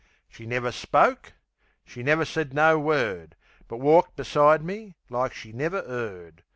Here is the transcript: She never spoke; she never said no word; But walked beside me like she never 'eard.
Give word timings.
She 0.27 0.47
never 0.47 0.71
spoke; 0.71 1.33
she 1.85 2.01
never 2.01 2.25
said 2.25 2.55
no 2.55 2.79
word; 2.79 3.35
But 3.67 3.77
walked 3.77 4.15
beside 4.15 4.63
me 4.63 4.95
like 5.11 5.31
she 5.35 5.51
never 5.51 5.83
'eard. 5.83 6.41